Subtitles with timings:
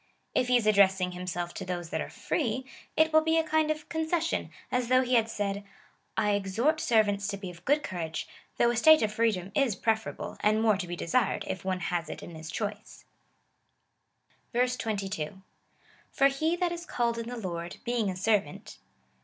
[0.33, 2.65] If he is addressing himself to those that are free,
[2.97, 5.63] it will be a kind of concession, as though he had said—
[6.17, 8.27] I exhort servants to be of good courage,
[8.57, 12.09] though a state of freedom is preferable,^ and more to be desired, if one has
[12.09, 13.05] it in his choice.
[14.51, 15.43] 22.
[16.11, 18.79] For he that is called in the Lord, being a servant.